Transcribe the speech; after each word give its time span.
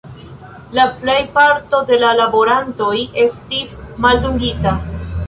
La 0.77 0.85
plejparto 1.01 1.81
de 1.91 1.99
la 2.05 2.09
laborantoj 2.21 2.97
estis 3.25 3.77
maldungita. 4.07 4.75